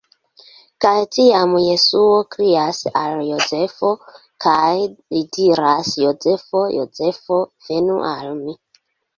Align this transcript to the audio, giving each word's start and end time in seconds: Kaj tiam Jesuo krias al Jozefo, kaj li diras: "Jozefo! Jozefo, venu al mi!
Kaj 0.85 1.01
tiam 1.17 1.51
Jesuo 1.63 2.15
krias 2.35 2.79
al 3.03 3.21
Jozefo, 3.27 3.93
kaj 4.47 4.73
li 4.87 5.23
diras: 5.39 5.93
"Jozefo! 6.07 6.67
Jozefo, 6.79 7.43
venu 7.69 8.01
al 8.15 8.35
mi! 8.43 8.61